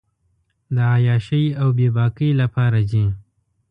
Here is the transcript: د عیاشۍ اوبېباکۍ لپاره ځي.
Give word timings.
د 0.75 0.77
عیاشۍ 0.93 1.43
اوبېباکۍ 1.63 2.29
لپاره 2.41 2.79
ځي. 2.91 3.05